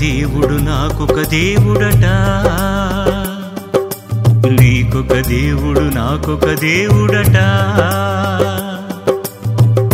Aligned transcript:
దేవుడట. 0.00 2.04
నీకొక 4.50 5.18
దేవుడు 5.18 5.80
నాకొక 5.80 6.44
దేవుడట. 6.44 7.36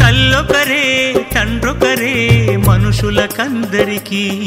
తల్లొకరే 0.01 1.15
తండ్రొకరే 1.35 2.47
మనుషులకందరికీ. 2.69 4.43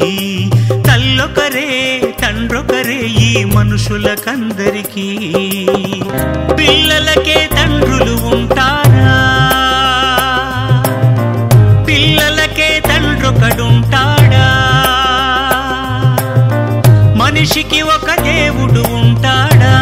తల్లొకరే 0.88 2.00
తండ్రొకరే 2.22 2.96
ఈ 2.96 3.44
మనుషులకందరికీ. 3.44 5.08
పిల్లలకే 6.58 7.48
తండ్రులు 7.56 8.36
ఉంటారా? 8.36 9.39
మనిషికి 17.60 17.82
ఒక 17.82 18.22
దేవుడు 18.22 18.80
ఉంటాడా? 18.80 19.74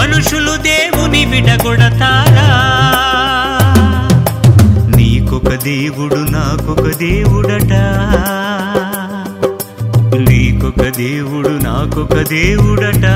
మనుషులు 0.00 0.56
దేవుని 0.56 1.24
విడగొడతారా? 1.24 2.50
నీకొక 4.96 5.48
దేవుడు 5.48 6.14
నాకొక 6.14 6.98
దేవుడట. 6.98 7.72
నీకొక 10.18 10.82
దేవుడు 10.96 11.48
నాకొక 11.48 12.14
దేవుడట. 12.14 13.06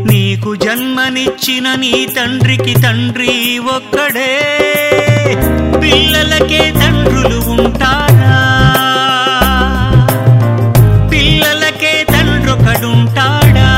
నీకు 0.06 0.54
జన్మనిచ్చిన 0.54 1.74
నీ 1.74 2.06
తండ్రికి 2.16 2.74
తండ్రి 2.74 3.58
ఒక్కడే. 3.58 4.42
పిల్లలకే 5.82 6.70
తండ్రులు 6.70 7.62
ఉంటారా? 7.62 8.40
పిల్లలకే 11.12 12.06
తండ్రొకడుంటాడా? 12.12 13.70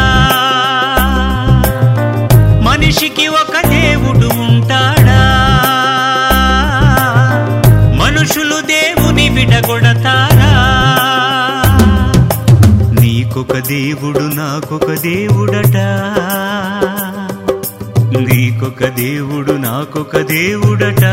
మనిషికి 2.62 3.26
ఒక 3.28 3.68
దేవుడు 3.68 4.26
ఉంటాడు 4.26 4.55
విడగొడతారా 9.56 10.52
నీకొక 13.00 13.52
దేవుడు 13.52 14.18
నాకొక 14.18 14.86
దేవుడట. 14.86 15.76
నీకొక 18.18 18.84
దేవుడు 18.84 19.52
నాకొక 19.52 20.16
దేవుడట. 20.16 21.04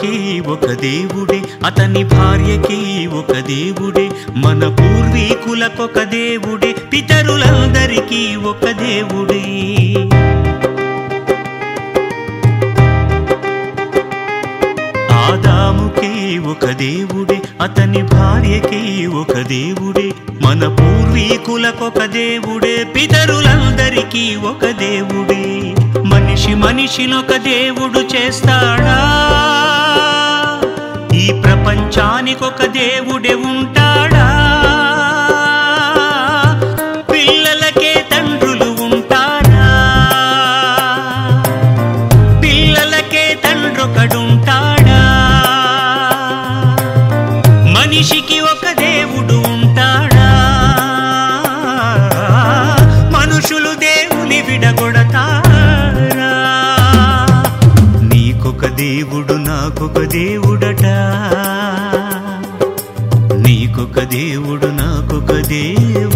ఆదాముకి 0.00 0.40
ఒక 0.40 0.66
దేవుడే 0.66 1.42
అతని 1.66 2.04
భార్యకి 2.04 3.06
ఒక 3.06 3.32
దేవుడే 3.32 4.10
మన 4.36 4.68
పూర్వీకులకొక 4.68 6.02
దేవుడే 6.02 6.72
పితరులందరికీ 6.92 8.36
ఒక 8.36 8.64
దేవుడే. 8.64 9.44
ఆదాముకి 15.12 16.38
ఒక 16.38 16.64
దేవుడే 16.64 17.42
అతని 17.60 18.02
భార్యకి 18.02 19.06
ఒక 19.06 19.32
దేవుడే 19.32 20.12
మన 20.42 20.68
పూర్వీకులకొక 20.68 22.04
దేవుడే 22.04 22.84
పితరులందరికీ 22.84 24.36
ఒక 24.36 24.64
దేవుడే. 24.64 25.74
మనిషి 26.02 26.54
మనిషినొక 26.54 27.36
దేవుడు 27.36 27.98
చేస్తాడా? 27.98 29.59
ప్రపంచానికొక 31.32 32.66
దేవుడే 32.66 33.34
ఉంటాడా? 33.34 34.26
పిల్లల 37.12 37.69
దేవుడు 58.80 59.32
నాకొక 59.32 59.98
దేవుడట. 59.98 60.84
నీకొక 63.36 64.00
దేవుడు 64.00 64.66
నాకొక 64.66 65.32
దేవుడు. 65.32 66.09